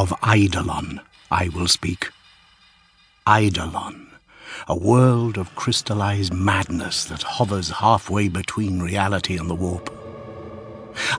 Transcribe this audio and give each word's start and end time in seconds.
Of 0.00 0.14
Eidolon 0.26 1.02
I 1.30 1.50
will 1.50 1.68
speak. 1.68 2.08
Eidolon, 3.28 4.10
a 4.66 4.74
world 4.74 5.36
of 5.36 5.54
crystallized 5.54 6.32
madness 6.32 7.04
that 7.04 7.22
hovers 7.22 7.68
halfway 7.68 8.28
between 8.28 8.80
reality 8.80 9.36
and 9.36 9.50
the 9.50 9.54
warp. 9.54 9.92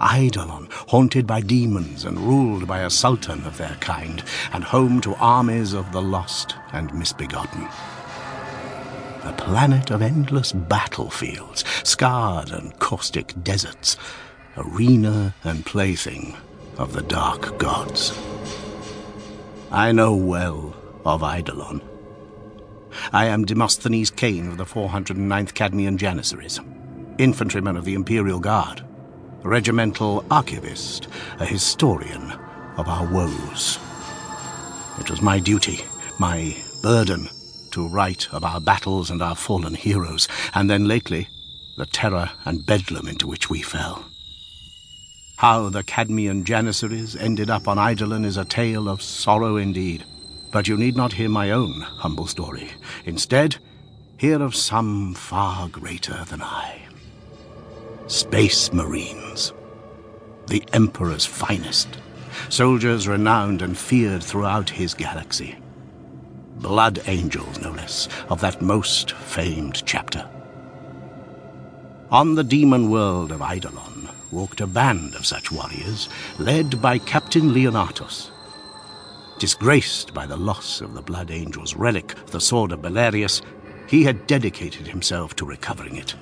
Eidolon, 0.02 0.68
haunted 0.88 1.28
by 1.28 1.42
demons 1.42 2.06
and 2.06 2.20
ruled 2.22 2.68
by 2.68 2.80
a 2.80 2.90
sultan 2.90 3.46
of 3.46 3.58
their 3.58 3.78
kind, 3.82 4.24
and 4.52 4.64
home 4.64 5.00
to 5.02 5.14
armies 5.18 5.74
of 5.74 5.92
the 5.92 6.02
lost 6.02 6.56
and 6.74 6.92
misbegotten. 6.92 7.68
A 9.22 9.34
planet 9.38 9.92
of 9.92 10.02
endless 10.02 10.54
battlefields, 10.54 11.64
scarred 11.84 12.50
and 12.50 12.80
caustic 12.80 13.44
deserts, 13.44 13.96
arena 14.58 15.36
and 15.44 15.68
plaything 15.68 16.36
of 16.80 16.94
the 16.94 17.04
dark 17.04 17.60
gods. 17.60 18.12
I 19.74 19.94
know 19.94 20.14
well 20.14 20.76
of 21.06 21.24
Eidolon. 21.24 21.82
I 23.14 23.28
am 23.28 23.46
Demosthenes 23.46 24.14
Kane 24.14 24.50
of 24.50 24.58
the 24.58 24.66
409th 24.66 25.54
Kadmeian 25.54 25.96
Janissaries, 25.96 26.60
infantryman 27.18 27.78
of 27.78 27.86
the 27.86 27.94
Imperial 27.94 28.42
Guard, 28.42 28.84
regimental 29.44 30.26
archivist, 30.30 31.08
a 31.40 31.46
historian 31.46 32.34
of 32.76 32.90
our 32.90 33.10
woes. 33.14 33.80
It 35.00 35.10
was 35.10 35.22
my 35.22 35.40
duty, 35.40 35.86
my 36.20 36.54
burden, 36.84 37.30
to 37.72 37.88
write 37.88 38.28
of 38.34 38.44
our 38.44 38.60
battles 38.60 39.10
and 39.10 39.22
our 39.22 39.38
fallen 39.38 39.76
heroes, 39.76 40.28
and 40.54 40.70
then 40.70 40.86
lately, 40.86 41.30
the 41.78 41.86
terror 41.86 42.30
and 42.44 42.66
bedlam 42.66 43.08
into 43.08 43.26
which 43.26 43.50
we 43.50 43.62
fell. 43.62 44.11
How 45.42 45.70
the 45.70 45.84
Kadmeian 45.84 46.44
Janissaries 46.44 47.16
ended 47.16 47.50
up 47.50 47.68
on 47.68 47.80
Eidolon 47.80 48.26
is 48.26 48.38
a 48.38 48.46
tale 48.46 48.88
of 48.88 49.02
sorrow 49.02 49.58
indeed. 49.58 50.06
But 50.52 50.68
you 50.68 50.78
need 50.78 50.96
not 50.96 51.14
hear 51.14 51.30
my 51.30 51.50
own 51.50 51.82
humble 51.82 52.28
story. 52.28 52.70
Instead, 53.06 53.58
hear 54.18 54.40
of 54.40 54.56
some 54.56 55.16
far 55.16 55.68
greater 55.68 56.26
than 56.26 56.44
I. 56.44 56.84
Space 58.06 58.72
Marines. 58.72 59.52
The 60.46 60.64
Emperor's 60.74 61.26
finest. 61.26 61.90
Soldiers 62.50 63.08
renowned 63.08 63.64
and 63.64 63.76
feared 63.76 64.22
throughout 64.22 64.70
his 64.70 64.94
galaxy. 64.94 65.58
Blood 66.58 67.02
Angels, 67.08 67.60
no 67.60 67.72
less, 67.72 68.08
of 68.30 68.42
that 68.42 68.62
most 68.62 69.14
famed 69.14 69.82
chapter. 69.88 70.30
On 72.12 72.36
the 72.36 72.44
demon 72.44 72.90
world 72.90 73.32
of 73.32 73.40
Eidolon 73.40 74.10
walked 74.32 74.60
a 74.60 74.68
band 74.68 75.16
of 75.16 75.26
such 75.26 75.50
warriors, 75.50 76.10
led 76.40 76.82
by 76.82 76.98
Captain 76.98 77.54
Leonatos. 77.54 78.32
Disgraced 79.40 80.14
by 80.14 80.26
the 80.26 80.36
loss 80.36 80.82
of 80.82 80.94
the 80.94 81.02
Blood 81.02 81.32
Angel's 81.32 81.74
relic, 81.74 82.14
the 82.26 82.42
Sword 82.42 82.74
of 82.74 82.82
Belerius, 82.82 83.42
he 83.88 84.04
had 84.04 84.28
dedicated 84.28 84.88
himself 84.88 85.38
to 85.38 85.46
recovering 85.46 85.96
it. 85.96 86.14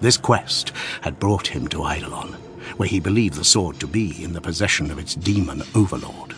This 0.00 0.16
quest 0.16 0.72
had 1.02 1.20
brought 1.20 1.48
him 1.48 1.68
to 1.68 1.84
Eidolon, 1.84 2.32
where 2.78 2.88
he 2.88 3.00
believed 3.00 3.34
the 3.34 3.44
sword 3.44 3.78
to 3.80 3.86
be 3.86 4.24
in 4.24 4.32
the 4.32 4.40
possession 4.40 4.90
of 4.90 4.98
its 4.98 5.14
demon 5.14 5.62
overlord. 5.74 6.34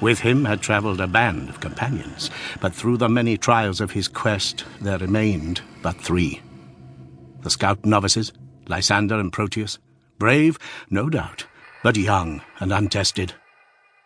With 0.00 0.18
him 0.18 0.44
had 0.44 0.60
travelled 0.60 1.00
a 1.00 1.06
band 1.06 1.50
of 1.50 1.60
companions, 1.60 2.30
but 2.60 2.74
through 2.74 2.96
the 2.96 3.08
many 3.08 3.36
trials 3.36 3.80
of 3.80 3.92
his 3.92 4.08
quest 4.08 4.64
there 4.80 4.98
remained 4.98 5.60
but 5.82 6.00
three. 6.00 6.40
The 7.42 7.50
scout 7.50 7.84
novices, 7.84 8.32
Lysander 8.68 9.18
and 9.18 9.32
Proteus, 9.32 9.78
brave, 10.18 10.58
no 10.90 11.08
doubt, 11.08 11.46
but 11.82 11.96
young 11.96 12.42
and 12.58 12.72
untested. 12.72 13.34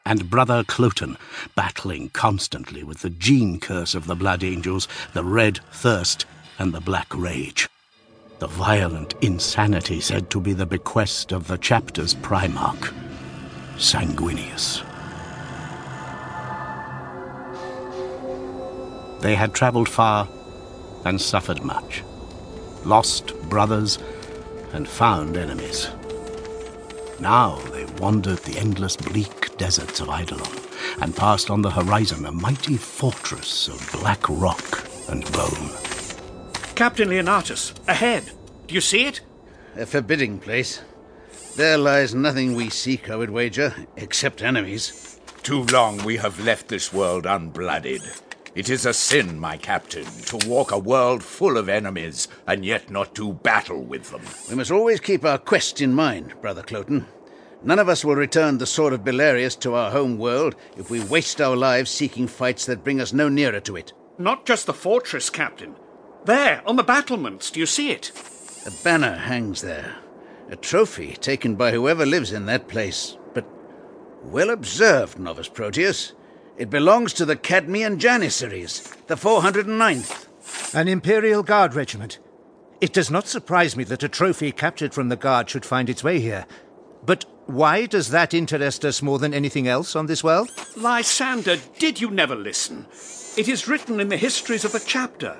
And 0.04 0.30
Brother 0.30 0.64
Cloten, 0.64 1.16
battling 1.54 2.10
constantly 2.10 2.82
with 2.82 3.00
the 3.00 3.10
gene 3.10 3.60
curse 3.60 3.94
of 3.94 4.06
the 4.06 4.16
Blood 4.16 4.42
Angels, 4.42 4.88
the 5.12 5.24
Red 5.24 5.60
Thirst, 5.72 6.26
and 6.58 6.72
the 6.72 6.80
Black 6.80 7.06
Rage. 7.14 7.68
The 8.38 8.48
violent 8.48 9.14
insanity 9.20 10.00
said 10.00 10.30
to 10.30 10.40
be 10.40 10.54
the 10.54 10.66
bequest 10.66 11.32
of 11.32 11.46
the 11.46 11.58
chapter's 11.58 12.14
Primarch, 12.14 12.92
Sanguinius. 13.76 14.82
They 19.20 19.34
had 19.34 19.54
travelled 19.54 19.88
far 19.88 20.26
and 21.04 21.20
suffered 21.20 21.62
much, 21.62 22.02
lost 22.84 23.34
brothers 23.48 23.98
and 24.72 24.88
found 24.88 25.36
enemies. 25.36 25.88
Now 27.18 27.56
they 27.72 27.84
wandered 28.00 28.38
the 28.38 28.58
endless 28.58 28.96
bleak 28.96 29.56
deserts 29.58 30.00
of 30.00 30.08
Eidolon 30.08 30.58
and 31.00 31.14
passed 31.14 31.50
on 31.50 31.62
the 31.62 31.70
horizon 31.70 32.24
a 32.24 32.32
mighty 32.32 32.76
fortress 32.76 33.68
of 33.68 34.00
black 34.00 34.28
rock 34.28 34.88
and 35.08 35.30
bone. 35.32 35.70
Captain 36.74 37.08
Leonatos, 37.10 37.74
ahead. 37.88 38.30
Do 38.66 38.74
you 38.74 38.80
see 38.80 39.06
it? 39.06 39.20
A 39.76 39.84
forbidding 39.84 40.38
place. 40.38 40.80
There 41.56 41.76
lies 41.76 42.14
nothing 42.14 42.54
we 42.54 42.70
seek, 42.70 43.10
I 43.10 43.16
would 43.16 43.30
wager, 43.30 43.74
except 43.96 44.42
enemies. 44.42 45.20
Too 45.42 45.64
long 45.64 46.02
we 46.04 46.16
have 46.16 46.40
left 46.40 46.68
this 46.68 46.92
world 46.92 47.24
unblooded. 47.24 48.02
It 48.60 48.68
is 48.68 48.84
a 48.84 48.92
sin, 48.92 49.38
my 49.38 49.56
captain, 49.56 50.04
to 50.26 50.46
walk 50.46 50.70
a 50.70 50.78
world 50.78 51.24
full 51.24 51.56
of 51.56 51.70
enemies 51.70 52.28
and 52.46 52.62
yet 52.62 52.90
not 52.90 53.14
do 53.14 53.32
battle 53.32 53.82
with 53.82 54.10
them. 54.10 54.20
We 54.50 54.54
must 54.54 54.70
always 54.70 55.00
keep 55.00 55.24
our 55.24 55.38
quest 55.38 55.80
in 55.80 55.94
mind, 55.94 56.34
Brother 56.42 56.62
Cloten. 56.62 57.06
None 57.62 57.78
of 57.78 57.88
us 57.88 58.04
will 58.04 58.16
return 58.16 58.58
the 58.58 58.66
sword 58.66 58.92
of 58.92 59.02
Belerius 59.02 59.58
to 59.60 59.72
our 59.72 59.90
home 59.90 60.18
world 60.18 60.56
if 60.76 60.90
we 60.90 61.02
waste 61.02 61.40
our 61.40 61.56
lives 61.56 61.90
seeking 61.90 62.28
fights 62.28 62.66
that 62.66 62.84
bring 62.84 63.00
us 63.00 63.14
no 63.14 63.30
nearer 63.30 63.60
to 63.60 63.76
it. 63.76 63.94
Not 64.18 64.44
just 64.44 64.66
the 64.66 64.74
fortress, 64.74 65.30
Captain. 65.30 65.74
There, 66.26 66.62
on 66.66 66.76
the 66.76 66.82
battlements, 66.82 67.50
do 67.50 67.60
you 67.60 67.66
see 67.66 67.92
it? 67.92 68.12
A 68.66 68.70
banner 68.84 69.16
hangs 69.16 69.62
there. 69.62 69.96
A 70.50 70.56
trophy 70.56 71.14
taken 71.14 71.54
by 71.54 71.70
whoever 71.72 72.04
lives 72.04 72.30
in 72.30 72.44
that 72.44 72.68
place. 72.68 73.16
But 73.32 73.46
well 74.22 74.50
observed, 74.50 75.18
Novice 75.18 75.48
Proteus. 75.48 76.12
It 76.60 76.68
belongs 76.68 77.14
to 77.14 77.24
the 77.24 77.36
Kadmeian 77.36 77.96
Janissaries, 77.96 78.82
the 79.06 79.14
409th. 79.14 80.74
An 80.74 80.88
Imperial 80.88 81.42
Guard 81.42 81.72
regiment. 81.72 82.18
It 82.82 82.92
does 82.92 83.10
not 83.10 83.26
surprise 83.26 83.78
me 83.78 83.84
that 83.84 84.02
a 84.02 84.10
trophy 84.10 84.52
captured 84.52 84.92
from 84.92 85.08
the 85.08 85.16
Guard 85.16 85.48
should 85.48 85.64
find 85.64 85.88
its 85.88 86.04
way 86.04 86.20
here. 86.20 86.44
But 87.02 87.24
why 87.46 87.86
does 87.86 88.10
that 88.10 88.34
interest 88.34 88.84
us 88.84 89.00
more 89.00 89.18
than 89.18 89.32
anything 89.32 89.68
else 89.68 89.96
on 89.96 90.04
this 90.04 90.22
world? 90.22 90.50
Lysander, 90.76 91.56
did 91.78 91.98
you 91.98 92.10
never 92.10 92.36
listen? 92.36 92.84
It 93.38 93.48
is 93.48 93.66
written 93.66 93.98
in 93.98 94.10
the 94.10 94.18
histories 94.18 94.66
of 94.66 94.72
the 94.72 94.84
chapter. 94.86 95.38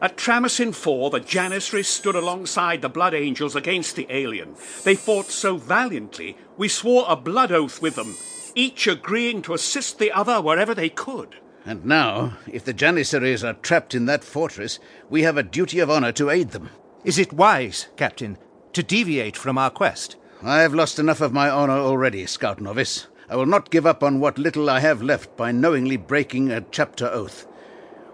At 0.00 0.16
Tramasin 0.16 0.68
IV, 0.68 1.10
the 1.10 1.18
Janissaries 1.18 1.88
stood 1.88 2.14
alongside 2.14 2.82
the 2.82 2.88
Blood 2.88 3.14
Angels 3.14 3.56
against 3.56 3.96
the 3.96 4.06
alien. 4.10 4.54
They 4.84 4.94
fought 4.94 5.26
so 5.26 5.56
valiantly, 5.56 6.36
we 6.56 6.68
swore 6.68 7.04
a 7.08 7.16
blood 7.16 7.50
oath 7.50 7.82
with 7.82 7.96
them, 7.96 8.14
each 8.54 8.86
agreeing 8.86 9.42
to 9.42 9.54
assist 9.54 9.98
the 9.98 10.12
other 10.12 10.40
wherever 10.40 10.74
they 10.74 10.88
could. 10.88 11.36
And 11.64 11.84
now, 11.84 12.38
if 12.46 12.64
the 12.64 12.72
Janissaries 12.72 13.44
are 13.44 13.54
trapped 13.54 13.94
in 13.94 14.06
that 14.06 14.24
fortress, 14.24 14.78
we 15.08 15.22
have 15.22 15.36
a 15.36 15.42
duty 15.42 15.78
of 15.78 15.90
honor 15.90 16.12
to 16.12 16.30
aid 16.30 16.50
them. 16.50 16.70
Is 17.04 17.18
it 17.18 17.32
wise, 17.32 17.86
Captain, 17.96 18.36
to 18.72 18.82
deviate 18.82 19.36
from 19.36 19.58
our 19.58 19.70
quest? 19.70 20.16
I've 20.42 20.74
lost 20.74 20.98
enough 20.98 21.20
of 21.20 21.32
my 21.32 21.48
honor 21.48 21.78
already, 21.78 22.26
Scout 22.26 22.60
Novice. 22.60 23.06
I 23.28 23.36
will 23.36 23.46
not 23.46 23.70
give 23.70 23.86
up 23.86 24.02
on 24.02 24.18
what 24.18 24.38
little 24.38 24.68
I 24.68 24.80
have 24.80 25.02
left 25.02 25.36
by 25.36 25.52
knowingly 25.52 25.96
breaking 25.96 26.50
a 26.50 26.60
chapter 26.60 27.08
oath. 27.08 27.46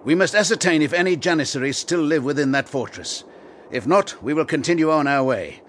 We 0.04 0.14
must 0.14 0.34
ascertain 0.34 0.82
if 0.82 0.92
any 0.92 1.16
Janissaries 1.16 1.78
still 1.78 2.02
live 2.02 2.24
within 2.24 2.52
that 2.52 2.68
fortress. 2.68 3.24
If 3.70 3.86
not, 3.86 4.22
we 4.22 4.34
will 4.34 4.44
continue 4.44 4.90
on 4.90 5.06
our 5.06 5.24
way. 5.24 5.62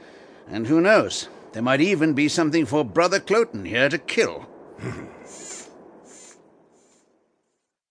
And 0.50 0.68
who 0.68 0.82
knows? 0.82 1.30
There 1.54 1.64
might 1.64 1.82
even 1.82 2.14
be 2.14 2.28
something 2.28 2.66
for 2.66 2.84
Brother 2.84 3.20
Cloten 3.20 3.66
here 3.66 3.90
to 3.90 3.98
kill. 3.98 4.49
Hmm. 4.82 5.46